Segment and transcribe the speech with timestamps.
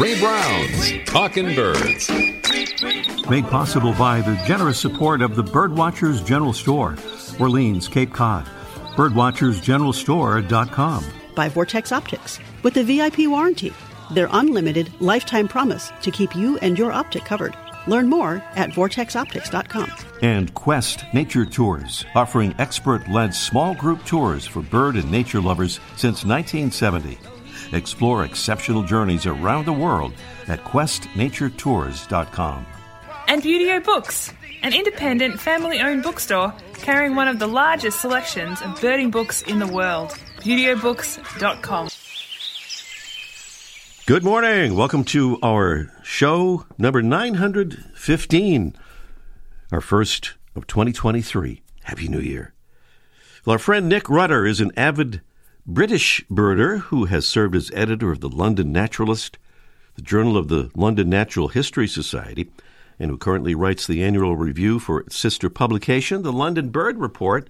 [0.00, 2.10] Ray Brown's Talking Birds.
[3.28, 6.96] Made possible by the generous support of the Birdwatchers General Store,
[7.38, 8.46] Orleans, Cape Cod.
[8.96, 11.04] Birdwatchersgeneralstore.com.
[11.34, 13.74] By Vortex Optics with the VIP warranty,
[14.10, 17.54] their unlimited lifetime promise to keep you and your optic covered.
[17.86, 19.92] Learn more at vortexoptics.com.
[20.22, 25.78] And Quest Nature Tours, offering expert led small group tours for bird and nature lovers
[25.96, 27.18] since 1970.
[27.72, 30.12] Explore exceptional journeys around the world
[30.48, 32.66] at questnaturetours.com.
[33.28, 38.80] And Buteo Books, an independent family owned bookstore carrying one of the largest selections of
[38.80, 40.10] birding books in the world.
[40.40, 41.86] ButeoBooks.com.
[41.86, 41.90] Oh
[44.06, 44.74] Good morning.
[44.74, 48.74] Welcome to our show number 915,
[49.70, 51.62] our first of 2023.
[51.84, 52.54] Happy New Year.
[53.44, 55.20] Well, our friend Nick Rutter is an avid
[55.66, 59.38] British birder who has served as editor of the London Naturalist,
[59.94, 62.50] the Journal of the London Natural History Society,
[62.98, 67.48] and who currently writes the annual review for its sister publication, the London Bird Report.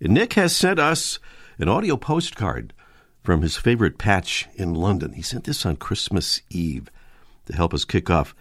[0.00, 1.18] Nick has sent us
[1.58, 2.72] an audio postcard
[3.22, 5.12] from his favorite patch in London.
[5.12, 6.90] He sent this on Christmas Eve
[7.46, 8.34] to help us kick off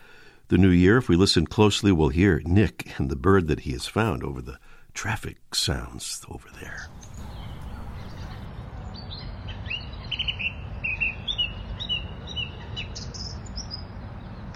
[0.47, 0.97] the new year.
[0.97, 4.41] If we listen closely, we'll hear Nick and the bird that he has found over
[4.41, 4.59] the
[4.93, 6.87] traffic sounds over there.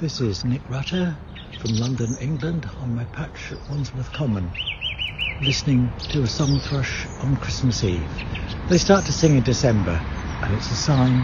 [0.01, 1.15] This is Nick Rutter
[1.59, 4.51] from London, England, on my patch at Wandsworth Common,
[5.43, 8.01] listening to a song thrush on Christmas Eve.
[8.67, 9.91] They start to sing in December,
[10.41, 11.19] and it's a sign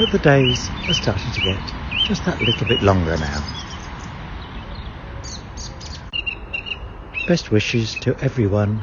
[0.00, 1.60] that the days are starting to get
[2.08, 3.44] just that little bit longer now.
[7.28, 8.82] Best wishes to everyone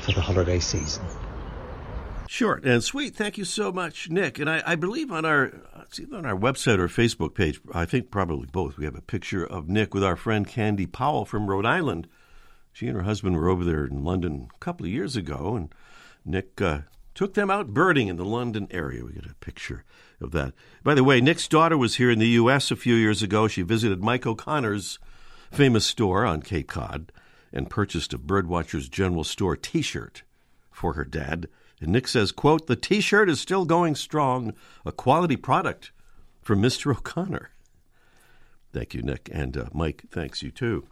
[0.00, 1.04] for the holiday season.
[2.26, 3.14] Short and sweet.
[3.14, 4.38] Thank you so much, Nick.
[4.38, 5.52] And I, I believe on our
[5.94, 9.00] it's either on our website or Facebook page, I think probably both, we have a
[9.00, 12.08] picture of Nick with our friend Candy Powell from Rhode Island.
[12.72, 15.72] She and her husband were over there in London a couple of years ago, and
[16.24, 16.80] Nick uh,
[17.14, 19.04] took them out birding in the London area.
[19.04, 19.84] We get a picture
[20.20, 20.52] of that.
[20.82, 22.72] By the way, Nick's daughter was here in the U.S.
[22.72, 23.46] a few years ago.
[23.46, 24.98] She visited Mike O'Connor's
[25.52, 27.12] famous store on Cape Cod
[27.52, 30.24] and purchased a Birdwatchers General Store T-shirt
[30.72, 31.46] for her dad.
[31.80, 34.54] And Nick says, quote, the T-shirt is still going strong,
[34.84, 35.92] a quality product
[36.42, 36.92] from Mr.
[36.92, 37.50] O'Connor.
[38.72, 39.28] Thank you, Nick.
[39.32, 40.86] And uh, Mike, thanks you too.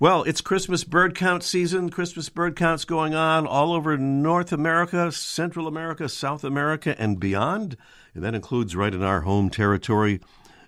[0.00, 1.88] Well, it's Christmas bird count season.
[1.88, 7.76] Christmas bird counts going on all over North America, Central America, South America, and beyond.
[8.12, 10.20] And that includes right in our home territory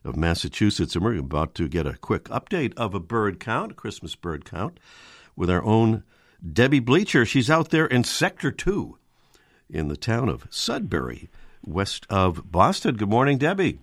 [0.05, 0.95] of Massachusetts.
[0.95, 4.45] And we're about to get a quick update of a bird count, a Christmas bird
[4.45, 4.79] count,
[5.35, 6.05] with our own
[6.53, 7.27] Debbie Bleacher.
[7.27, 8.97] She's out there in Sector 2
[9.71, 11.29] in the town of Sudbury,
[11.65, 12.97] west of Boston.
[12.97, 13.81] Good morning, Debbie.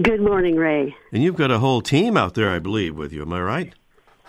[0.00, 0.94] Good morning, Ray.
[1.12, 3.22] And you've got a whole team out there, I believe, with you.
[3.22, 3.72] Am I right?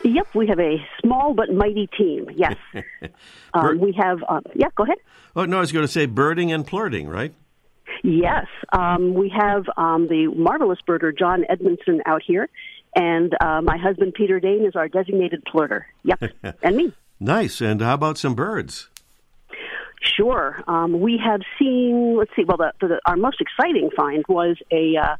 [0.03, 2.29] Yep, we have a small but mighty team.
[2.35, 2.57] Yes,
[3.53, 4.19] um, we have.
[4.27, 4.97] Uh, yeah, go ahead.
[5.35, 7.33] Oh no, I was going to say birding and flirting, right?
[8.03, 12.49] Yes, um, we have um, the marvelous birder John Edmondson out here,
[12.95, 15.83] and uh, my husband Peter Dane is our designated flirter.
[16.03, 16.23] Yep,
[16.63, 16.91] and me.
[17.19, 17.61] Nice.
[17.61, 18.89] And how about some birds?
[20.03, 20.61] Sure.
[20.67, 22.17] Um, we have seen.
[22.17, 22.43] Let's see.
[22.43, 24.97] Well, the, the, our most exciting find was a.
[24.97, 25.15] Uh,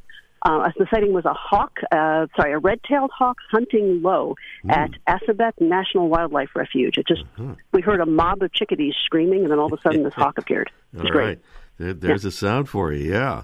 [0.45, 4.35] uh, the sighting was a hawk, uh, sorry, a red-tailed hawk hunting low
[4.65, 4.75] mm.
[4.75, 6.97] at Assabet National Wildlife Refuge.
[6.97, 7.55] It just, uh-huh.
[7.71, 10.37] we heard a mob of chickadees screaming, and then all of a sudden this hawk
[10.37, 10.69] appeared.
[10.93, 11.25] It all great.
[11.25, 11.39] right.
[11.77, 12.27] There, there's yeah.
[12.27, 13.43] a sound for you, yeah.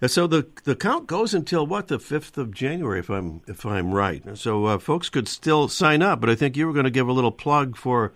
[0.00, 3.64] And so the the count goes until what the fifth of January, if I'm if
[3.64, 4.22] I'm right.
[4.36, 7.08] So uh, folks could still sign up, but I think you were going to give
[7.08, 8.12] a little plug for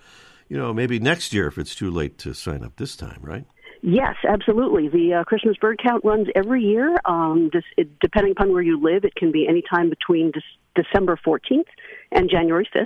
[0.50, 3.46] you know, maybe next year if it's too late to sign up this time, right?
[3.82, 4.88] Yes, absolutely.
[4.88, 6.98] The uh, Christmas bird count runs every year.
[7.06, 10.82] Um, this, it, depending upon where you live, it can be any time between De-
[10.82, 11.64] December 14th
[12.12, 12.84] and January 5th.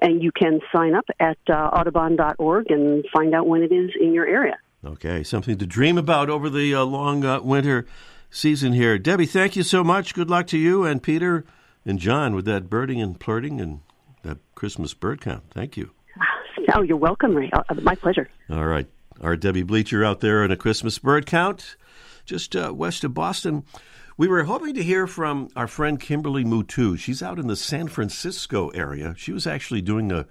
[0.00, 4.12] And you can sign up at uh, audubon.org and find out when it is in
[4.12, 4.58] your area.
[4.84, 7.86] Okay, something to dream about over the uh, long uh, winter
[8.30, 8.96] season here.
[8.98, 10.14] Debbie, thank you so much.
[10.14, 11.46] Good luck to you and Peter
[11.84, 13.80] and John with that birding and flirting and
[14.22, 15.44] that Christmas bird count.
[15.50, 15.90] Thank you.
[16.74, 17.50] Oh, you're welcome, Ray.
[17.52, 18.28] Uh, my pleasure.
[18.50, 18.86] All right.
[19.20, 21.76] Our Debbie Bleacher out there in a Christmas bird count
[22.28, 23.64] just uh, west of Boston.
[24.18, 26.98] We were hoping to hear from our friend Kimberly Mutu.
[26.98, 29.14] She's out in the San Francisco area.
[29.16, 30.26] She was actually doing a,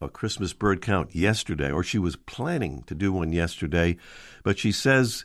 [0.00, 3.96] a Christmas bird count yesterday, or she was planning to do one yesterday,
[4.42, 5.24] but she says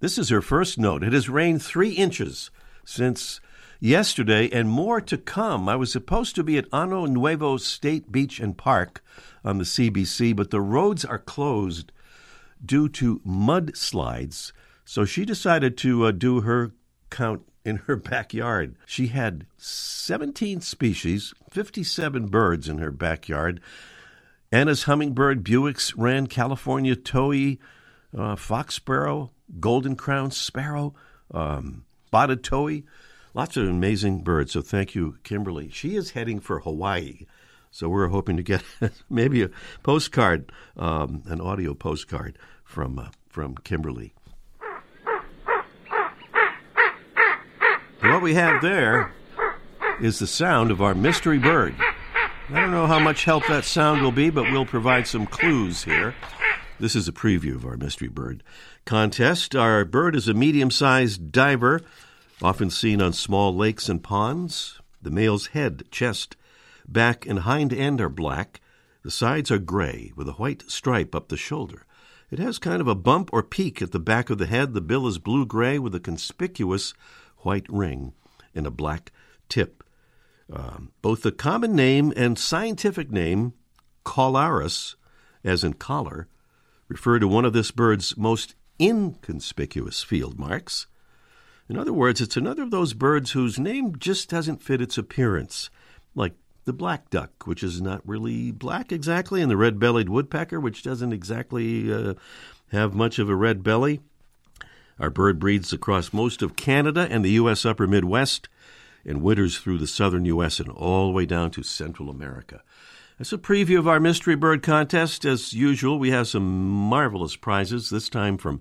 [0.00, 1.02] this is her first note.
[1.02, 2.50] It has rained three inches
[2.84, 3.40] since
[3.80, 5.68] yesterday and more to come.
[5.68, 9.02] I was supposed to be at Ano Nuevo State Beach and Park
[9.44, 11.92] on the CBC, but the roads are closed
[12.64, 14.52] due to mudslides.
[14.84, 16.72] So she decided to uh, do her
[17.10, 18.76] count in her backyard.
[18.86, 23.60] She had 17 species, 57 birds in her backyard.
[24.50, 27.58] Anna's hummingbird, Bewick's wren, California towhee,
[28.16, 29.30] uh, fox sparrow,
[29.60, 30.94] golden crown sparrow,
[31.32, 32.84] um, spotted towhee.
[33.38, 34.50] Lots of amazing birds.
[34.50, 35.70] So thank you, Kimberly.
[35.70, 37.20] She is heading for Hawaii.
[37.70, 38.64] So we're hoping to get
[39.08, 39.50] maybe a
[39.84, 44.12] postcard, um, an audio postcard from uh, from Kimberly.
[48.00, 49.12] what we have there
[50.00, 51.76] is the sound of our mystery bird.
[52.48, 55.84] I don't know how much help that sound will be, but we'll provide some clues
[55.84, 56.12] here.
[56.80, 58.42] This is a preview of our mystery bird
[58.84, 59.54] contest.
[59.54, 61.82] Our bird is a medium sized diver,
[62.42, 64.80] often seen on small lakes and ponds.
[65.02, 66.36] The male's head, chest,
[66.86, 68.60] back, and hind end are black.
[69.02, 71.84] The sides are gray with a white stripe up the shoulder.
[72.30, 74.74] It has kind of a bump or peak at the back of the head.
[74.74, 76.92] The bill is blue gray with a conspicuous
[77.38, 78.12] white ring
[78.54, 79.12] and a black
[79.48, 79.82] tip.
[80.52, 83.54] Um, both the common name and scientific name,
[84.04, 84.96] collaris,
[85.44, 86.28] as in collar,
[86.88, 90.86] refer to one of this bird's most inconspicuous field marks.
[91.68, 95.68] In other words, it's another of those birds whose name just doesn't fit its appearance,
[96.14, 96.34] like
[96.64, 100.82] the black duck, which is not really black exactly, and the red bellied woodpecker, which
[100.82, 102.14] doesn't exactly uh,
[102.72, 104.00] have much of a red belly.
[104.98, 107.64] Our bird breeds across most of Canada and the U.S.
[107.64, 108.48] upper Midwest
[109.04, 110.60] and winters through the southern U.S.
[110.60, 112.62] and all the way down to Central America.
[113.18, 115.24] That's a preview of our mystery bird contest.
[115.24, 118.60] As usual, we have some marvelous prizes, this time from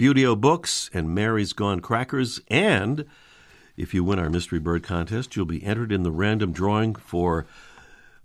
[0.00, 2.40] Buteo Books and Mary's Gone Crackers.
[2.48, 3.04] And
[3.76, 7.44] if you win our mystery bird contest, you'll be entered in the random drawing for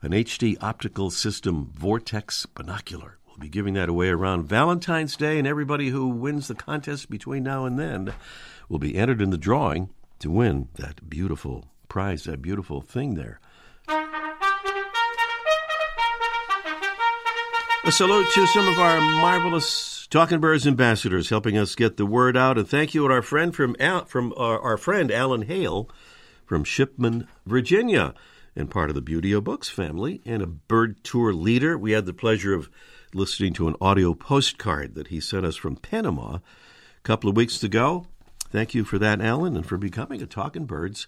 [0.01, 3.17] an HD optical system Vortex binocular.
[3.27, 7.43] We'll be giving that away around Valentine's Day, and everybody who wins the contest between
[7.43, 8.13] now and then
[8.69, 9.89] will be entered in the drawing
[10.19, 13.41] to win that beautiful prize, that beautiful thing there.
[17.83, 22.37] A salute to some of our marvelous Talking Birds ambassadors helping us get the word
[22.37, 23.75] out, and thank you to our friend from
[24.05, 25.89] from our, our friend Alan Hale
[26.45, 28.13] from Shipman, Virginia,
[28.55, 31.75] and part of the Buteo Books family, and a bird tour leader.
[31.75, 32.69] We had the pleasure of
[33.15, 36.41] listening to an audio postcard that he sent us from Panama a
[37.03, 38.05] couple of weeks ago.
[38.51, 41.07] Thank you for that, Alan, and for becoming a Talking Birds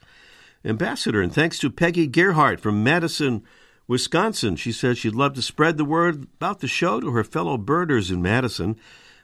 [0.66, 1.22] ambassador.
[1.22, 3.44] And thanks to Peggy Gerhardt from Madison,
[3.88, 4.56] Wisconsin.
[4.56, 8.12] She says she'd love to spread the word about the show to her fellow birders
[8.12, 8.76] in Madison.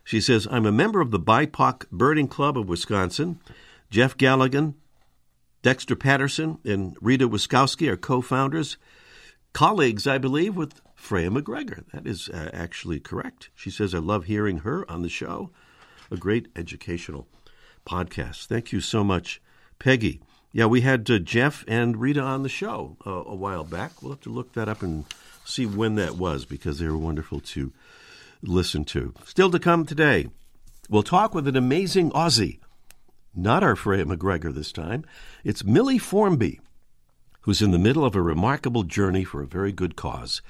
[0.03, 3.39] She says, I'm a member of the BIPOC Birding Club of Wisconsin.
[3.89, 4.75] Jeff Galligan,
[5.61, 8.77] Dexter Patterson, and Rita Wiskowski are co founders,
[9.53, 11.83] colleagues, I believe, with Freya McGregor.
[11.93, 13.49] That is uh, actually correct.
[13.55, 15.51] She says, I love hearing her on the show.
[16.11, 17.27] A great educational
[17.85, 18.47] podcast.
[18.47, 19.41] Thank you so much,
[19.79, 20.21] Peggy.
[20.55, 24.01] Yeah, we had uh, Jeff and Rita on the show uh, a while back.
[24.01, 25.05] We'll have to look that up and
[25.43, 27.73] see when that was because they were wonderful to
[28.43, 29.15] listen to.
[29.25, 30.27] Still to come today,
[30.87, 32.59] we'll talk with an amazing Aussie.
[33.33, 35.05] Not our Freya McGregor this time.
[35.43, 36.59] It's Millie Formby,
[37.41, 40.43] who's in the middle of a remarkable journey for a very good cause.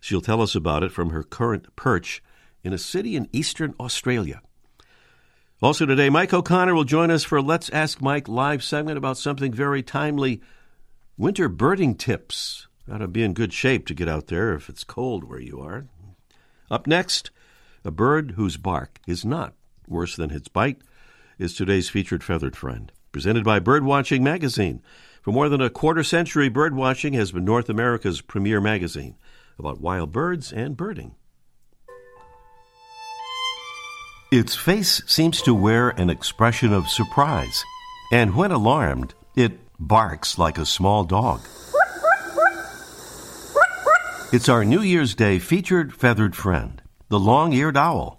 [0.00, 2.22] She'll tell us about it from her current perch
[2.62, 4.42] in a city in eastern Australia.
[5.62, 9.18] Also today, Mike O'Connor will join us for a Let's Ask Mike live segment about
[9.18, 10.40] something very timely
[11.18, 12.66] winter birding tips.
[12.88, 15.60] Got to be in good shape to get out there if it's cold where you
[15.60, 15.84] are.
[16.70, 17.30] Up next,
[17.84, 19.52] a bird whose bark is not
[19.86, 20.80] worse than its bite
[21.38, 22.90] is today's featured feathered friend.
[23.12, 24.80] Presented by Birdwatching Magazine.
[25.20, 29.16] For more than a quarter century, Birdwatching has been North America's premier magazine
[29.58, 31.16] about wild birds and birding.
[34.32, 37.64] Its face seems to wear an expression of surprise,
[38.12, 41.40] and when alarmed, it barks like a small dog.
[44.32, 48.16] It's our New Year's Day featured feathered friend, the long eared owl.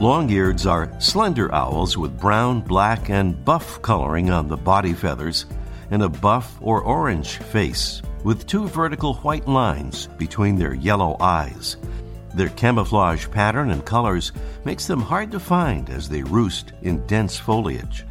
[0.00, 5.46] Long eareds are slender owls with brown, black, and buff coloring on the body feathers
[5.92, 11.76] and a buff or orange face with two vertical white lines between their yellow eyes.
[12.34, 14.32] Their camouflage pattern and colors
[14.64, 18.04] makes them hard to find as they roost in dense foliage.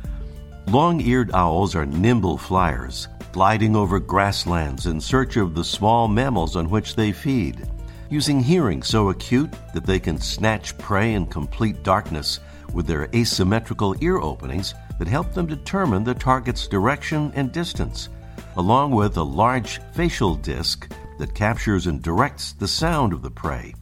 [0.68, 6.56] Long eared owls are nimble flyers, gliding over grasslands in search of the small mammals
[6.56, 7.68] on which they feed.
[8.10, 12.40] Using hearing so acute that they can snatch prey in complete darkness
[12.74, 18.10] with their asymmetrical ear openings that help them determine the target's direction and distance
[18.58, 23.74] along with a large facial disc that captures and directs the sound of the prey.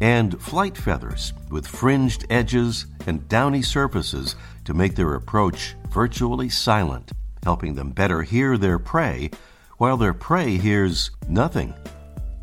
[0.00, 7.10] And flight feathers with fringed edges and downy surfaces to make their approach virtually silent,
[7.42, 9.30] helping them better hear their prey
[9.78, 11.74] while their prey hears nothing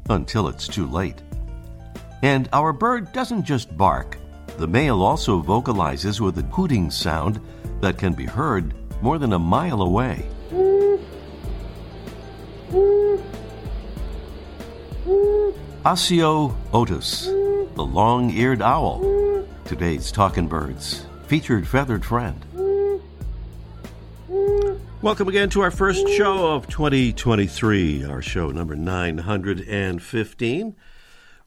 [0.10, 1.22] until it's too late.
[2.24, 4.18] And our bird doesn't just bark.
[4.58, 7.40] The male also vocalizes with a hooting sound
[7.82, 10.26] that can be heard more than a mile away.
[15.86, 17.28] Asio otus,
[17.76, 22.42] the long eared owl, today's Talking Birds, featured feathered friend.
[25.02, 30.76] Welcome again to our first show of 2023, our show number 915.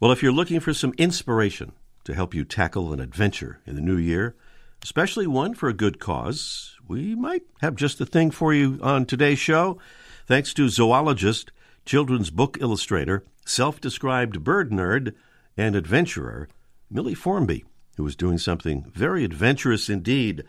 [0.00, 1.72] Well, if you're looking for some inspiration
[2.04, 4.36] to help you tackle an adventure in the new year,
[4.82, 9.06] especially one for a good cause, we might have just the thing for you on
[9.06, 9.78] today's show.
[10.26, 11.52] Thanks to zoologist,
[11.86, 15.14] children's book illustrator, self described bird nerd,
[15.58, 16.48] and adventurer,
[16.88, 17.64] Millie Formby,
[17.96, 20.44] who is doing something very adventurous indeed,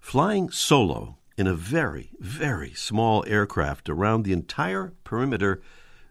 [0.00, 5.60] flying solo in a very, very small aircraft around the entire perimeter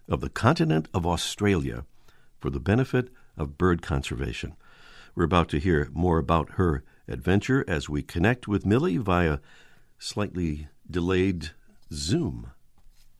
[0.07, 1.85] of the continent of Australia
[2.39, 4.55] for the benefit of bird conservation.
[5.15, 9.39] We're about to hear more about her adventure as we connect with Millie via
[9.97, 11.51] slightly delayed
[11.91, 12.51] Zoom.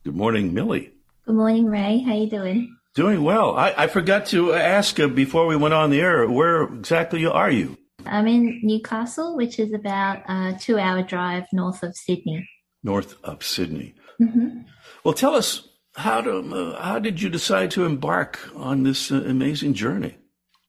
[0.04, 0.92] Good morning, Millie.
[1.24, 1.98] Good morning, Ray.
[2.06, 2.76] How are you doing?
[2.96, 3.54] Doing well.
[3.58, 7.50] I, I forgot to ask uh, before we went on the air, where exactly are
[7.50, 7.76] you?
[8.06, 12.48] I'm in Newcastle, which is about a two hour drive north of Sydney.
[12.82, 13.94] North of Sydney.
[14.18, 14.60] Mm-hmm.
[15.04, 19.16] Well, tell us, how, to, uh, how did you decide to embark on this uh,
[19.16, 20.16] amazing journey?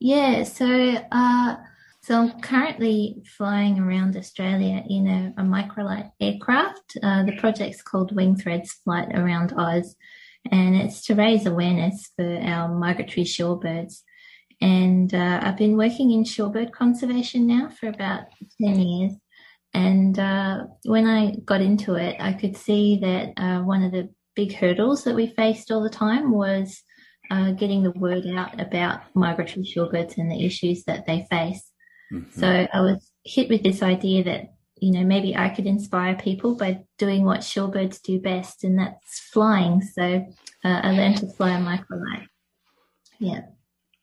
[0.02, 0.68] Yeah, so
[1.10, 1.56] uh,
[2.02, 6.98] so I'm currently flying around Australia in a, a microlight aircraft.
[7.02, 9.96] Uh, the project's called Wing Threads Flight Around Oz,
[10.52, 14.02] and it's to raise awareness for our migratory shorebirds.
[14.60, 18.24] And uh, I've been working in shorebird conservation now for about
[18.62, 19.14] 10 years.
[19.74, 24.10] And uh, when I got into it, I could see that uh, one of the
[24.36, 26.82] big hurdles that we faced all the time was
[27.30, 31.72] uh, getting the word out about migratory shorebirds and the issues that they face.
[32.12, 32.40] Mm-hmm.
[32.40, 36.56] So I was hit with this idea that, you know, maybe I could inspire people
[36.56, 39.82] by doing what shorebirds do best, and that's flying.
[39.82, 40.26] So
[40.64, 42.28] uh, I learned to fly a microlight.
[43.20, 43.42] Yeah.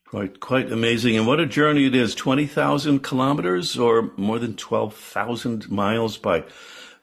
[0.06, 1.16] Quite, quite amazing.
[1.16, 6.44] And what a journey it is 20,000 kilometers or more than 12,000 miles by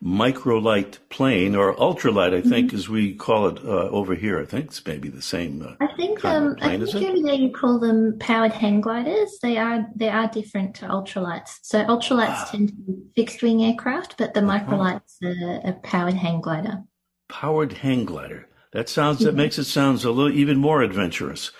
[0.04, 2.78] microlight plane or ultralight, I think, mm-hmm.
[2.78, 4.40] as we call it uh, over here.
[4.40, 5.62] I think it's maybe the same.
[5.62, 9.38] Uh, I think um, plane, I think over there you call them powered hang gliders.
[9.42, 11.60] They are they are different to ultralights.
[11.62, 12.50] So ultralights ah.
[12.52, 14.60] tend to be fixed wing aircraft, but the uh-huh.
[14.60, 16.84] microlights are a powered hang glider.
[17.30, 18.48] Powered hang glider.
[18.74, 21.52] That sounds that makes it sounds a little even more adventurous.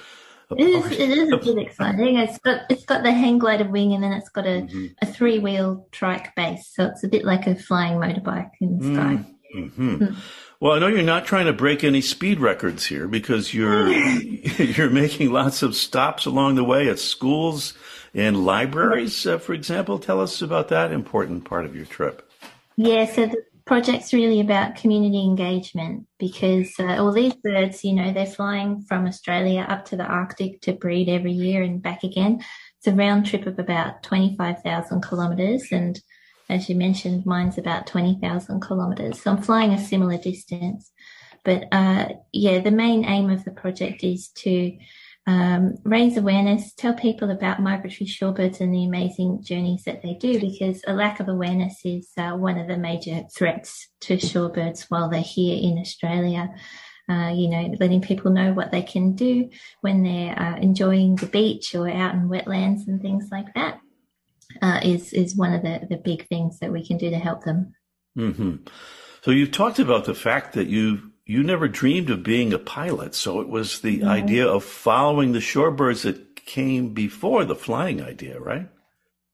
[0.58, 2.18] It is, it is a bit exciting.
[2.18, 4.86] It's got it's got the hang glider wing and then it's got a, mm-hmm.
[5.02, 8.84] a three wheel trike base, so it's a bit like a flying motorbike in the
[8.96, 9.26] sky.
[9.56, 9.96] Mm-hmm.
[9.96, 10.16] Mm.
[10.60, 14.90] Well, I know you're not trying to break any speed records here because you're you're
[14.90, 17.74] making lots of stops along the way at schools
[18.14, 20.00] and libraries, uh, for example.
[20.00, 22.30] Tell us about that important part of your trip.
[22.78, 28.12] Yeah, so the project's really about community engagement because uh, all these birds, you know,
[28.12, 32.44] they're flying from Australia up to the Arctic to breed every year and back again.
[32.78, 35.70] It's a round trip of about 25,000 kilometres.
[35.72, 35.98] And
[36.50, 39.22] as you mentioned, mine's about 20,000 kilometres.
[39.22, 40.92] So I'm flying a similar distance.
[41.46, 44.78] But uh, yeah, the main aim of the project is to
[45.32, 50.40] um, raise awareness, tell people about migratory shorebirds and the amazing journeys that they do,
[50.42, 55.10] because a lack of awareness is uh, one of the major threats to shorebirds while
[55.10, 56.54] they're here in Australia.
[57.10, 59.50] Uh, you know, letting people know what they can do
[59.82, 63.80] when they're uh, enjoying the beach or out in wetlands and things like that
[64.62, 67.44] uh, is is one of the, the big things that we can do to help
[67.44, 67.74] them.
[68.18, 68.56] Mm-hmm.
[69.22, 73.16] So you've talked about the fact that you you never dreamed of being a pilot.
[73.16, 74.10] So it was the mm-hmm.
[74.10, 78.68] idea of following the shorebirds that came before the flying idea, right?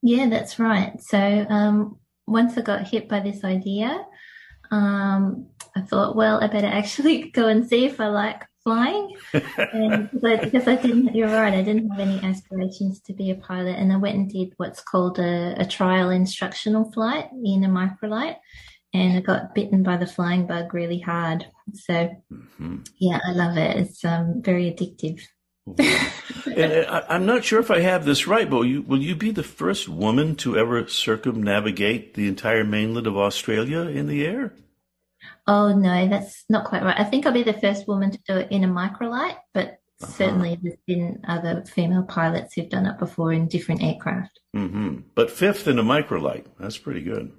[0.00, 0.92] Yeah, that's right.
[1.00, 4.06] So um, once I got hit by this idea,
[4.70, 9.16] um, I thought, well, I better actually go and see if I like flying.
[9.32, 13.74] and, because I didn't, you're right, I didn't have any aspirations to be a pilot.
[13.76, 18.36] And I went and did what's called a, a trial instructional flight in a microlight
[18.94, 21.46] and I got bitten by the flying bug really hard.
[21.74, 21.92] So,
[22.32, 22.78] mm-hmm.
[22.98, 23.76] yeah, I love it.
[23.76, 25.22] It's um, very addictive.
[25.78, 29.02] and uh, I, am not sure if I have this right, but will you, will
[29.02, 34.24] you be the first woman to ever circumnavigate the entire mainland of Australia in the
[34.26, 34.54] air?
[35.46, 36.98] Oh no, that's not quite right.
[36.98, 40.58] I think I'll be the first woman to do it in a microlight, but certainly
[40.62, 44.38] there's been other female pilots who've done it before in different aircraft.
[44.54, 45.00] Mm-hmm.
[45.14, 46.44] But fifth in a microlight.
[46.58, 47.32] That's pretty good.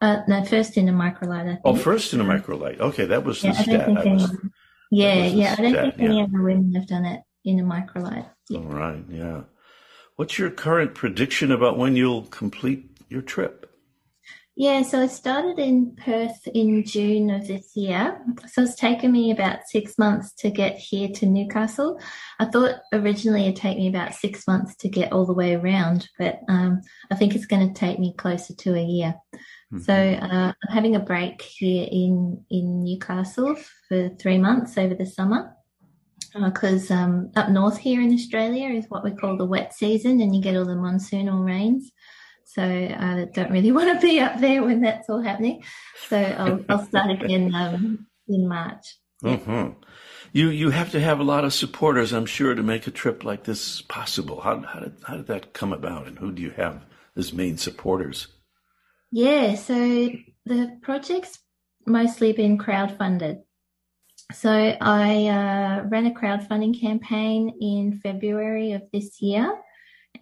[0.00, 1.42] Uh, no, first in a microlight.
[1.42, 1.60] I think.
[1.64, 2.80] Oh, first in a microlight.
[2.80, 3.86] Okay, that was the Yeah, don't stat.
[3.86, 4.36] think I was-
[4.90, 5.54] yeah, yeah.
[5.58, 6.24] I don't stat, think any yeah.
[6.24, 8.28] other women have done it in a microlight.
[8.48, 8.58] Yeah.
[8.58, 9.42] All right, yeah.
[10.16, 13.66] What's your current prediction about when you'll complete your trip?
[14.56, 18.20] Yeah, so I started in Perth in June of this year.
[18.46, 21.98] So it's taken me about six months to get here to Newcastle.
[22.38, 26.10] I thought originally it'd take me about six months to get all the way around,
[26.18, 29.14] but um, I think it's going to take me closer to a year.
[29.78, 33.56] So uh, I'm having a break here in in Newcastle
[33.88, 35.54] for three months over the summer.
[36.34, 40.34] Because um, up north here in Australia is what we call the wet season, and
[40.34, 41.90] you get all the monsoonal rains.
[42.44, 45.62] So I don't really want to be up there when that's all happening.
[46.08, 48.96] So I'll, I'll start again um, in March.
[49.22, 49.70] hmm
[50.32, 53.24] You you have to have a lot of supporters, I'm sure, to make a trip
[53.24, 54.40] like this possible.
[54.40, 56.84] How how did how did that come about, and who do you have
[57.16, 58.28] as main supporters?
[59.12, 59.74] Yeah, so
[60.46, 61.38] the project's
[61.86, 63.40] mostly been crowdfunded.
[64.32, 64.50] So
[64.80, 69.58] I uh, ran a crowdfunding campaign in February of this year,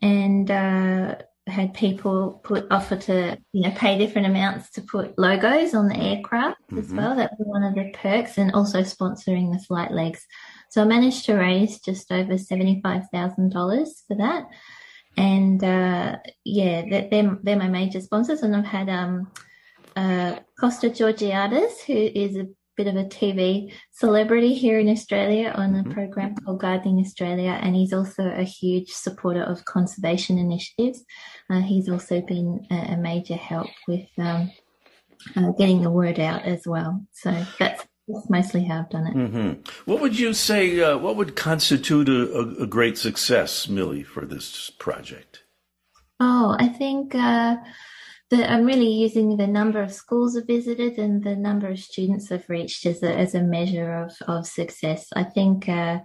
[0.00, 1.16] and uh,
[1.46, 5.96] had people put offer to you know pay different amounts to put logos on the
[5.98, 6.96] aircraft as Mhm.
[6.96, 7.16] well.
[7.16, 10.24] That was one of the perks, and also sponsoring the flight legs.
[10.70, 14.46] So I managed to raise just over seventy five thousand dollars for that,
[15.18, 19.30] and uh, yeah, they're, they're my major sponsors, and I've had um
[19.96, 21.94] uh, Costa Georgiadis, who
[22.24, 22.46] is a
[22.76, 25.92] bit of a TV celebrity here in Australia on a Mhm.
[25.92, 31.04] program called Gardening Australia, and he's also a huge supporter of conservation initiatives.
[31.50, 34.52] Uh, he's also been a, a major help with um,
[35.36, 37.04] uh, getting the word out as well.
[37.12, 39.12] So that's, that's mostly I've done it.
[39.12, 39.52] hmm
[39.84, 40.80] What would you say?
[40.80, 45.42] Uh, what would constitute a, a, great success, Millie, for this project?
[46.18, 47.56] Oh, I think uh,
[48.30, 52.32] that I'm really using the number of schools I've visited and the number of students
[52.32, 55.06] I've reached as a, as a measure of, of success.
[55.14, 56.00] I think, uh,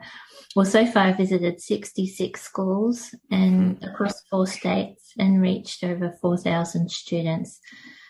[0.55, 6.91] well, so far I've visited 66 schools and across four states and reached over 4,000
[6.91, 7.59] students.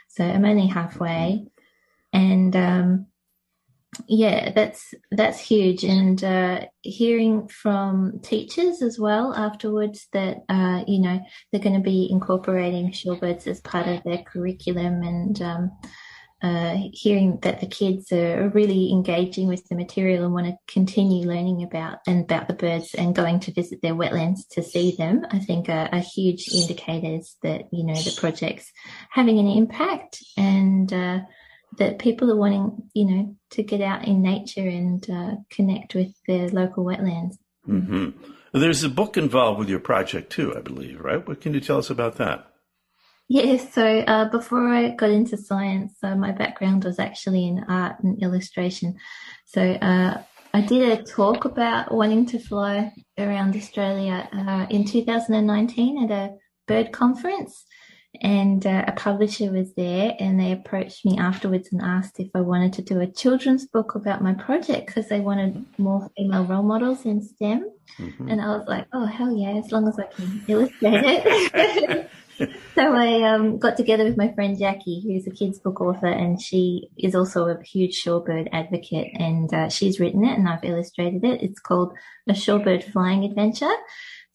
[0.09, 1.45] So I'm only halfway.
[2.11, 3.07] And, um,
[4.07, 10.99] yeah, that's that's huge, and uh, hearing from teachers as well afterwards that uh, you
[10.99, 11.19] know
[11.51, 15.71] they're going to be incorporating shorebirds as part of their curriculum, and um,
[16.41, 21.25] uh, hearing that the kids are really engaging with the material and want to continue
[21.27, 25.25] learning about and about the birds and going to visit their wetlands to see them,
[25.31, 28.71] I think are, are huge indicators that you know the project's
[29.09, 30.93] having an impact and.
[31.77, 36.13] That people are wanting, you know, to get out in nature and uh, connect with
[36.27, 37.35] their local wetlands.
[37.65, 38.09] hmm
[38.53, 41.25] There's a book involved with your project too, I believe, right?
[41.27, 42.47] What can you tell us about that?
[43.29, 47.95] Yes, so uh, before I got into science, uh, my background was actually in art
[48.03, 48.97] and illustration.
[49.45, 50.21] So uh,
[50.53, 56.35] I did a talk about wanting to fly around Australia uh, in 2019 at a
[56.67, 57.65] bird conference.
[58.21, 62.41] And uh, a publisher was there, and they approached me afterwards and asked if I
[62.41, 66.63] wanted to do a children's book about my project because they wanted more female role
[66.63, 67.71] models in STEM.
[67.97, 68.31] Mhm.
[68.31, 72.09] And I was like, oh, hell yeah, as long as I can illustrate it.
[72.75, 76.41] so I um, got together with my friend Jackie, who's a kids' book author, and
[76.41, 79.09] she is also a huge shorebird advocate.
[79.15, 81.41] And uh, she's written it, and I've illustrated it.
[81.41, 81.93] It's called
[82.27, 83.73] A Shorebird Flying Adventure.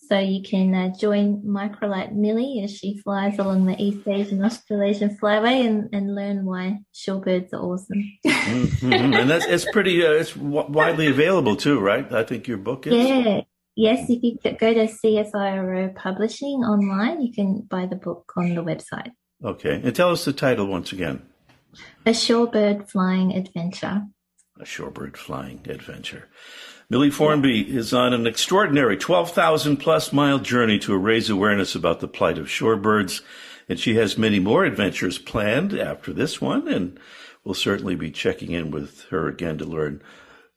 [0.09, 5.19] So you can uh, join Microlight Millie as she flies along the East Asian Australasian
[5.21, 8.03] Flyway and, and learn why shorebirds are awesome.
[8.25, 9.15] Mhm.
[9.15, 10.07] And that's it's pretty.
[10.07, 12.11] Uh, it's w- widely available too, right?
[12.11, 12.95] I think your book is.
[12.95, 13.43] Yeah.
[13.77, 18.65] Yes, if you go to CSIRO Publishing online, you can buy the book on the
[18.65, 19.13] website.
[19.45, 21.23] Okay, and tell us the title once again:
[22.07, 24.03] A Shorebird Flying Adventure.
[24.59, 26.29] A Shorebird Flying Adventure.
[26.91, 32.09] Millie Formby is on an extraordinary 12,000 plus mile journey to raise awareness about the
[32.09, 33.21] plight of shorebirds,
[33.69, 36.99] and she has many more adventures planned after this one, and
[37.45, 40.03] we'll certainly be checking in with her again to learn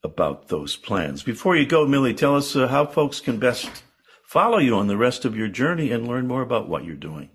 [0.02, 1.22] about those plans.
[1.22, 3.82] Before you go, Millie, tell us uh, how folks can best
[4.24, 7.28] follow you on the rest of your journey and learn more about what you're doing.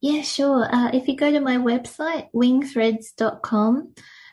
[0.00, 0.72] Yeah, sure.
[0.72, 3.92] Uh, if you go to my website, wingthreads.com,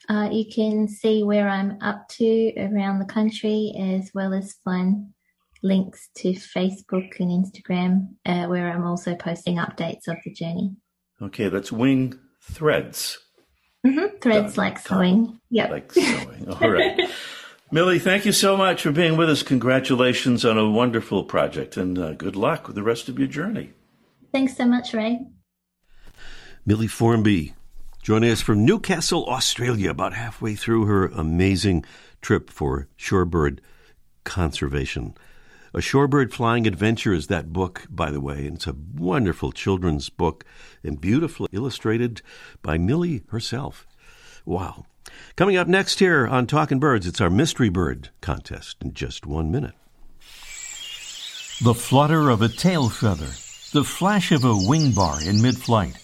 [0.09, 5.07] uh, you can see where I'm up to around the country, as well as find
[5.63, 10.75] links to Facebook and Instagram, uh, where I'm also posting updates of the journey.
[11.21, 13.17] Okay, that's Wing Threads.
[13.85, 14.97] hmm Threads Dot like com.
[14.99, 15.39] sewing.
[15.49, 15.69] Yep.
[15.71, 16.49] like sewing.
[16.49, 17.09] All right.
[17.71, 19.43] Millie, thank you so much for being with us.
[19.43, 23.73] Congratulations on a wonderful project and uh, good luck with the rest of your journey.
[24.31, 25.19] Thanks so much, Ray.
[26.65, 27.53] Millie Formby
[28.01, 31.85] joining us from Newcastle, Australia, about halfway through her amazing
[32.21, 33.59] trip for shorebird
[34.23, 35.15] conservation.
[35.73, 40.09] A Shorebird Flying Adventure is that book, by the way, and it's a wonderful children's
[40.09, 40.43] book
[40.83, 42.21] and beautifully illustrated
[42.61, 43.85] by Millie herself.
[44.45, 44.85] Wow.
[45.35, 49.51] Coming up next here on Talking Birds, it's our Mystery Bird contest in just one
[49.51, 49.75] minute.
[51.61, 53.29] The flutter of a tail feather,
[53.73, 55.97] the flash of a wing bar in mid flight.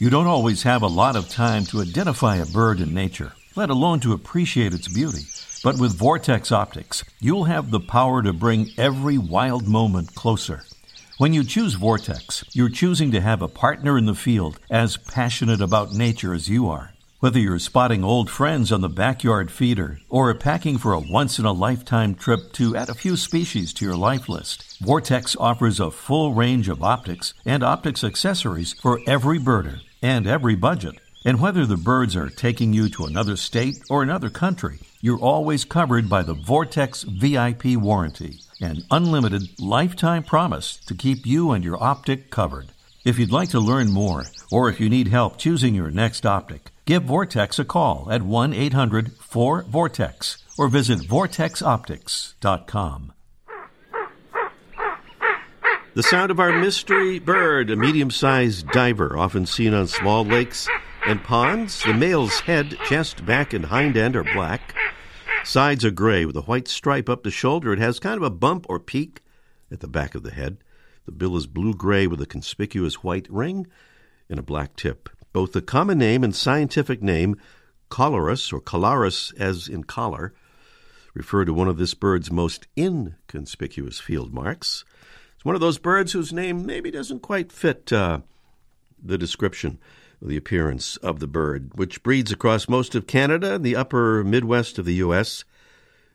[0.00, 3.68] You don't always have a lot of time to identify a bird in nature, let
[3.68, 5.26] alone to appreciate its beauty.
[5.62, 10.62] But with Vortex Optics, you'll have the power to bring every wild moment closer.
[11.18, 15.60] When you choose Vortex, you're choosing to have a partner in the field as passionate
[15.60, 16.94] about nature as you are.
[17.18, 21.44] Whether you're spotting old friends on the backyard feeder or packing for a once in
[21.44, 25.90] a lifetime trip to add a few species to your life list, Vortex offers a
[25.90, 30.96] full range of optics and optics accessories for every birder and every budget.
[31.24, 35.64] And whether the birds are taking you to another state or another country, you're always
[35.64, 41.82] covered by the Vortex VIP warranty, an unlimited lifetime promise to keep you and your
[41.82, 42.68] optic covered.
[43.04, 46.70] If you'd like to learn more, or if you need help choosing your next optic,
[46.84, 53.12] give Vortex a call at 1 800 4 Vortex or visit vortexoptics.com.
[55.92, 60.68] The sound of our mystery bird, a medium sized diver, often seen on small lakes
[61.04, 61.82] and ponds.
[61.82, 64.72] The male's head, chest, back, and hind end are black.
[65.42, 67.72] Sides are gray with a white stripe up the shoulder.
[67.72, 69.20] It has kind of a bump or peak
[69.72, 70.58] at the back of the head.
[71.06, 73.66] The bill is blue gray with a conspicuous white ring
[74.28, 75.08] and a black tip.
[75.32, 77.36] Both the common name and scientific name,
[77.90, 80.34] Colarus or Colaris as in collar,
[81.14, 84.84] refer to one of this bird's most inconspicuous field marks.
[85.40, 88.20] It's one of those birds whose name maybe doesn't quite fit uh,
[89.02, 89.78] the description
[90.20, 94.78] the appearance of the bird, which breeds across most of Canada and the upper Midwest
[94.78, 95.46] of the U.S.,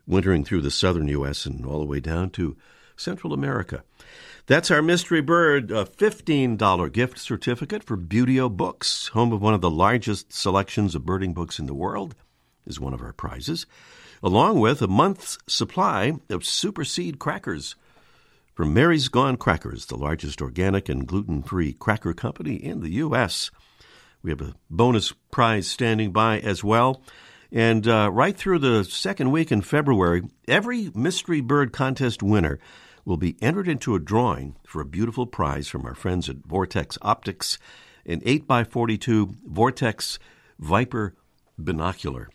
[0.06, 1.48] wintering through the southern U.S.
[1.48, 2.56] and all the way down to
[2.96, 3.84] Central America.
[4.46, 9.62] That's our mystery bird, a $15 gift certificate for Buteo Books, home of one of
[9.62, 12.14] the largest selections of birding books in the world,
[12.68, 13.66] is one of our prizes,
[14.22, 17.76] along with a month's supply of super seed crackers
[18.56, 23.52] from Mary's Gone Crackers, the largest organic and gluten free cracker company in the U.S.
[24.24, 27.04] We have a bonus prize standing by as well.
[27.52, 32.58] And uh, right through the second week in February, every Mystery Bird Contest winner
[33.04, 36.98] will be entered into a drawing for a beautiful prize from our friends at Vortex
[37.02, 37.60] Optics,
[38.06, 40.18] an 8x42 Vortex
[40.60, 41.14] Viper
[41.60, 42.30] binocular.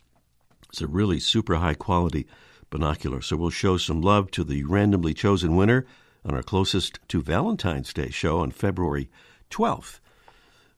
[0.69, 2.27] It's a really super high quality
[2.69, 3.23] binocular.
[3.23, 5.87] So we'll show some love to the randomly chosen winner
[6.25, 9.11] on our closest to Valentine's Day show on February
[9.51, 10.01] 12th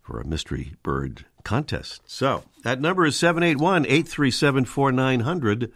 [0.00, 2.02] for a mystery bird contest.
[2.06, 5.72] So that number is 781 837 4900.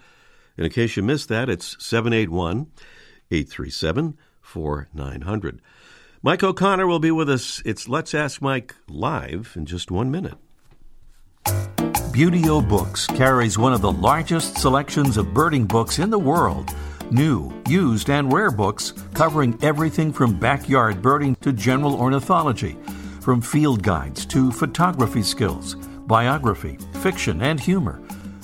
[0.56, 2.66] And in case you missed that, it's 781
[3.30, 5.62] 837 4900.
[6.22, 7.62] Mike O'Connor will be with us.
[7.64, 10.38] It's Let's Ask Mike live in just one minute.
[12.16, 16.74] Buteo Books carries one of the largest selections of birding books in the world.
[17.10, 22.76] New, used, and rare books covering everything from backyard birding to general ornithology,
[23.20, 25.74] from field guides to photography skills,
[26.06, 28.00] biography, fiction, and humor.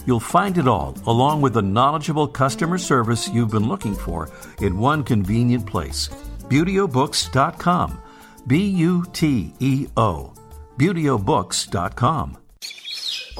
[0.06, 4.78] You'll find it all, along with the knowledgeable customer service you've been looking for, in
[4.78, 6.08] one convenient place.
[6.48, 8.00] ButeoBooks.com.
[8.46, 10.32] B U T E O.
[10.78, 12.41] ButeoBooks.com.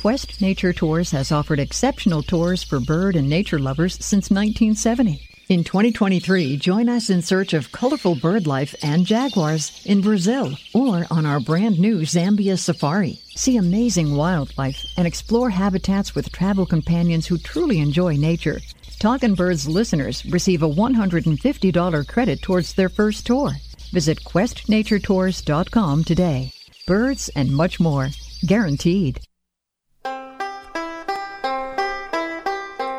[0.03, 5.21] Quest Nature Tours has offered exceptional tours for bird and nature lovers since 1970.
[5.49, 11.07] In 2023, join us in search of colorful bird life and jaguars in Brazil or
[11.09, 13.21] on our brand new Zambia safari.
[13.37, 18.61] See amazing wildlife and explore habitats with travel companions who truly enjoy nature.
[18.99, 23.53] Talkin' Birds listeners receive a $150 credit towards their first tour.
[23.93, 26.51] Visit questnaturetours.com today.
[26.89, 28.09] Birds and much more.
[28.45, 29.21] Guaranteed.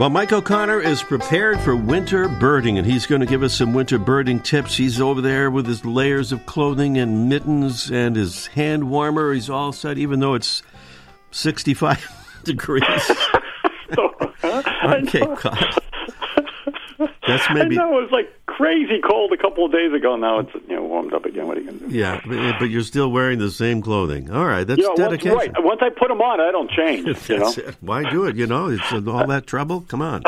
[0.04, 3.74] Well, Mike O'Connor is prepared for winter birding, and he's going to give us some
[3.74, 4.76] winter birding tips.
[4.76, 9.32] He's over there with his layers of clothing and mittens and his hand warmer.
[9.32, 10.62] He's all set, even though it's
[11.32, 12.84] 65 degrees
[14.44, 15.74] on Cape Cod.
[17.26, 17.80] That's maybe.
[17.80, 20.16] I know it was like crazy cold a couple of days ago.
[20.16, 21.48] Now it's you know warmed up again.
[21.48, 21.96] What are you going to do?
[21.96, 24.30] Yeah, but, but, you're still wearing the same clothing.
[24.32, 25.36] All right, that's yeah, dedication.
[25.36, 25.64] Once, right.
[25.64, 27.08] Once I put them on, I don't change.
[27.30, 27.54] you know?
[27.82, 28.36] Why do it?
[28.36, 29.82] You know, it's all that trouble.
[29.82, 30.24] Come on.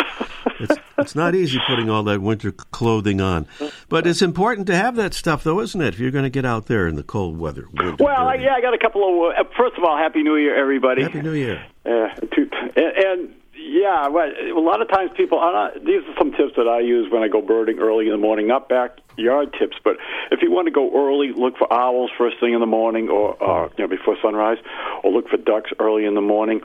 [0.60, 3.48] it's, it's not easy putting all that winter clothing on.
[3.90, 5.94] But it's important to have that stuff, though, isn't it?
[5.94, 7.68] If you're going to get out there in the cold weather.
[8.00, 9.36] Well, I, yeah, I got a couple of.
[9.36, 11.04] Uh, first of all, Happy New Year, everybody.
[11.04, 11.66] Happy New Year.
[11.86, 13.36] Uh, to, and, and
[13.66, 15.40] yeah, well, a lot of times people.
[15.40, 18.12] I'm not, these are some tips that I use when I go birding early in
[18.12, 18.48] the morning.
[18.48, 19.98] Not backyard tips, but
[20.32, 23.34] if you want to go early, look for owls first thing in the morning, or,
[23.42, 24.60] or you know before sunrise,
[25.04, 26.62] or look for ducks early in the morning.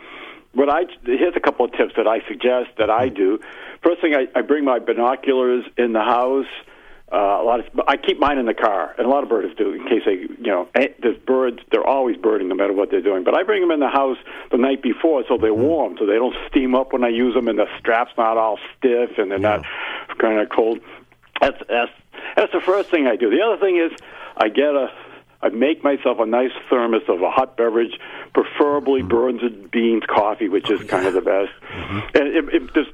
[0.53, 3.15] What I here's a couple of tips that I suggest that I hmm.
[3.15, 3.41] do.
[3.83, 6.47] First thing, I, I bring my binoculars in the house.
[7.13, 9.57] Uh, a lot of I keep mine in the car, and a lot of birders
[9.57, 11.59] do in case they, you know, eh, there's birds.
[11.73, 13.25] They're always birding no matter what they're doing.
[13.25, 14.17] But I bring them in the house
[14.53, 17.49] the night before so they're warm, so they don't steam up when I use them,
[17.49, 19.65] and the strap's not all stiff and they're not
[20.19, 20.79] kind of cold.
[21.41, 21.93] That's that's
[22.37, 23.29] that's the first thing I do.
[23.29, 23.91] The other thing is
[24.37, 24.89] I get a
[25.43, 27.99] I make myself a nice thermos of a hot beverage,
[28.35, 31.51] preferably Burns and Beans coffee, which is kind of the best.
[32.15, 32.93] And it, it, there's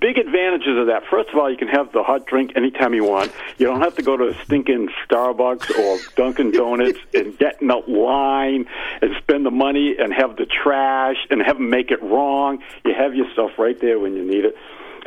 [0.00, 1.04] big advantages of that.
[1.10, 3.32] First of all, you can have the hot drink anytime you want.
[3.58, 7.70] You don't have to go to a stinking Starbucks or Dunkin' Donuts and get in
[7.70, 8.66] a line
[9.02, 12.62] and spend the money and have the trash and have them make it wrong.
[12.84, 14.56] You have your stuff right there when you need it.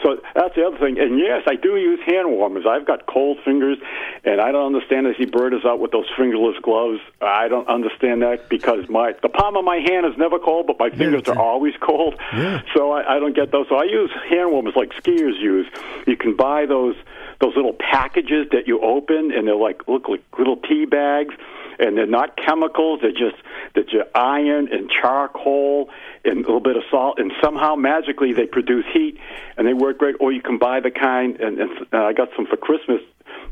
[0.04, 1.00] So that's the other thing.
[1.00, 2.66] And yes, I do use hand warmers.
[2.68, 3.78] I've got cold fingers,
[4.24, 5.08] and I don't understand.
[5.08, 7.00] I see birders out with those fingerless gloves.
[7.22, 10.80] I don't understand that because my the palm of my hand is never cold, but
[10.80, 12.16] my fingers are always cold.
[12.34, 12.62] Yeah.
[12.76, 13.68] So I, I don't get those.
[13.70, 15.68] So I use hand warmers like skiers use.
[16.08, 16.96] You can buy those
[17.40, 21.34] those little packages that you open, and they're like look like little tea bags
[21.82, 23.00] and they're not chemicals.
[23.02, 23.42] They're just
[23.76, 25.90] that you iron and charcoal
[26.24, 29.18] and a little bit of salt, and somehow magically they produce heat
[29.58, 30.16] and they work great.
[30.20, 33.02] Or you can buy the kind, and, and uh, I got some for Christmas.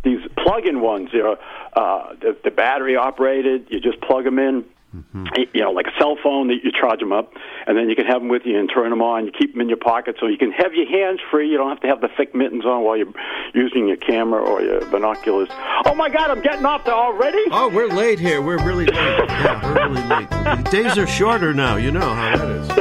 [0.03, 1.37] These plug-in ones, you know,
[1.73, 3.67] uh, the, the battery operated.
[3.69, 4.63] You just plug them in.
[4.91, 7.33] You know, like a cell phone that you charge them up,
[7.67, 9.25] and then you can have them with you and turn them on.
[9.25, 11.47] You keep them in your pocket so you can have your hands free.
[11.49, 13.13] You don't have to have the thick mittens on while you're
[13.53, 15.49] using your camera or your binoculars.
[15.85, 17.43] Oh my God, I'm getting off there already.
[17.51, 18.41] Oh, we're late here.
[18.41, 18.95] We're really late.
[18.95, 20.29] Yeah, we're really late.
[20.29, 21.75] The days are shorter now.
[21.75, 22.69] You know how that is.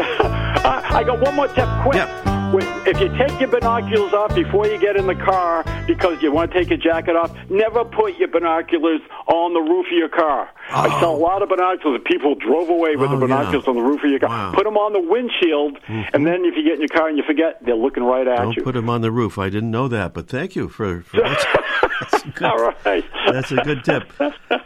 [0.64, 1.94] I I got one more tip, quick.
[1.94, 6.32] When- If you take your binoculars off before you get in the car because you
[6.32, 10.08] want to take your jacket off, never put your binoculars on the roof of your
[10.08, 10.48] car.
[10.70, 11.00] I oh.
[11.00, 13.70] saw a lot of binoculars that people drove away with Oh, the binoculars yeah.
[13.70, 14.54] on the roof of your car.
[14.54, 16.14] Put them on the windshield, mm-hmm.
[16.14, 18.38] and then if you get in your car and you forget, they're looking right at
[18.38, 18.44] you.
[18.44, 18.62] Don't you.
[18.62, 19.38] put them on the roof.
[19.38, 21.02] I didn't know that, but thank you for.
[21.02, 23.04] for that's, good, All right.
[23.30, 24.10] That's a good tip.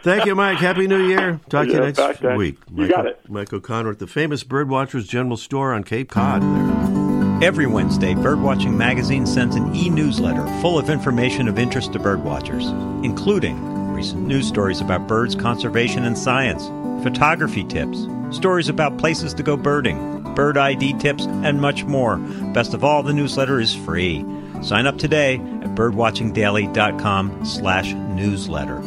[0.03, 0.59] Thank you, Mike.
[0.59, 1.41] Happy New Year.
[1.49, 2.59] Talk to you next week.
[2.73, 3.19] You got it.
[3.29, 6.41] Mike O'Connor at the famous Birdwatchers General Store on Cape Cod.
[6.41, 7.02] There.
[7.43, 12.63] Every Wednesday, Birdwatching Magazine sends an e newsletter full of information of interest to birdwatchers,
[13.03, 16.67] including recent news stories about birds, conservation, and science,
[17.03, 22.15] photography tips, stories about places to go birding, bird ID tips, and much more.
[22.53, 24.23] Best of all, the newsletter is free.
[24.61, 28.79] Sign up today at birdwatchingdaily.com slash newsletter.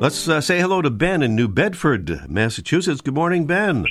[0.00, 3.02] Let's uh, say hello to Ben in New Bedford, Massachusetts.
[3.02, 3.88] Good morning, Ben.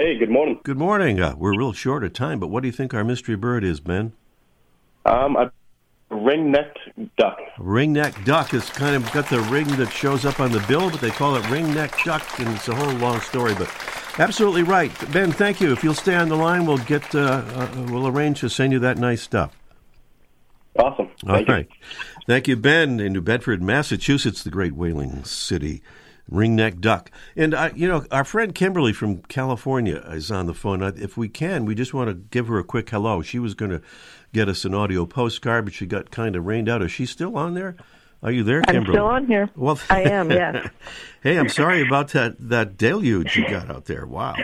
[0.00, 0.58] Hey, good morning.
[0.62, 1.20] Good morning.
[1.20, 3.80] Uh, we're real short of time, but what do you think our mystery bird is,
[3.80, 4.14] Ben?
[5.04, 5.52] Um, a
[6.10, 6.78] ring-necked
[7.18, 7.38] duck.
[7.58, 11.02] Ringneck duck has kind of got the ring that shows up on the bill, but
[11.02, 13.54] they call it ringneck duck, and it's a whole long story.
[13.54, 13.70] But
[14.18, 15.32] absolutely right, Ben.
[15.32, 15.70] Thank you.
[15.70, 18.78] If you'll stay on the line, we'll get uh, uh, we'll arrange to send you
[18.78, 19.54] that nice stuff.
[20.78, 21.10] Awesome.
[21.26, 21.54] All Thank you.
[21.54, 21.68] right.
[22.26, 25.82] Thank you, Ben, in New Bedford, Massachusetts, the great whaling city.
[26.30, 27.10] Ringneck duck.
[27.36, 30.82] And, uh, you know, our friend Kimberly from California is on the phone.
[30.82, 33.22] If we can, we just want to give her a quick hello.
[33.22, 33.82] She was going to
[34.32, 36.82] get us an audio postcard, but she got kind of rained out.
[36.82, 37.76] Is she still on there?
[38.22, 38.86] Are you there, Kimberly?
[38.88, 39.50] I'm still on here.
[39.56, 40.68] Well, I am, yes.
[41.22, 44.06] hey, I'm sorry about that, that deluge you got out there.
[44.06, 44.36] Wow.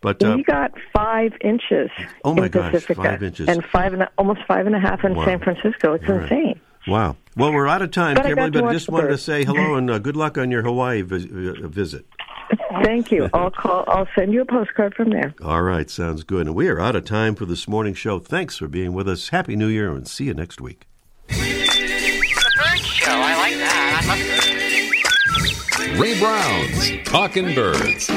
[0.00, 1.90] But uh, we got five inches
[2.24, 3.48] Oh, my in gosh, Pacifica, five inches.
[3.48, 5.24] and five and almost five and a half in Wow.
[5.24, 5.94] San Francisco.
[5.94, 6.60] It's All right.
[6.86, 6.92] Insane.
[6.92, 7.16] Wow.
[7.36, 9.74] Well, we're out of time, But Kimberly, but I just the wanted to say hello
[9.78, 12.06] and uh, good luck on your Hawaii vis- uh, visit.
[12.84, 13.28] Thank you.
[13.32, 13.84] I'll call.
[13.88, 15.34] I'll send you a postcard from there.
[15.42, 16.46] All right, sounds good.
[16.46, 18.18] And we are out of time for this morning show.
[18.18, 19.30] Thanks for being with us.
[19.30, 20.86] Happy New Year and see you next week.
[21.28, 23.10] The bird show.
[23.12, 24.00] I like that.
[24.04, 24.06] I
[25.90, 28.08] love Ray Brown's Talking Birds.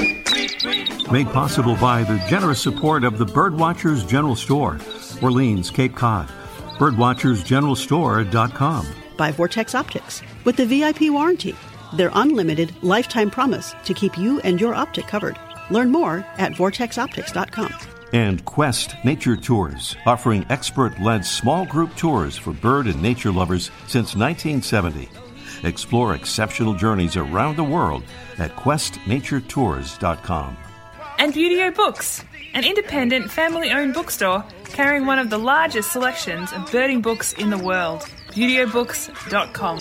[1.12, 4.78] Made possible by the generous support of the Birdwatchers General Store,
[5.22, 6.30] Orleans, Cape Cod.
[6.78, 8.86] Birdwatchersgeneralstore.com.
[9.18, 11.56] by Vortex Optics with the VIP warranty,
[11.94, 15.38] their unlimited lifetime promise to keep you and your optic covered.
[15.70, 17.74] Learn more at vortexoptics.com.
[18.14, 23.70] and Quest Nature Tours, offering expert led small group tours for bird and nature lovers
[23.88, 25.10] since 1970.
[25.64, 28.04] Explore exceptional journeys around the world
[28.38, 30.58] at questnaturetours.com.
[31.20, 36.72] And Buteo Books, an independent family owned bookstore carrying one of the largest selections of
[36.72, 38.02] birding books in the world.
[38.32, 39.80] ButeoBooks.com.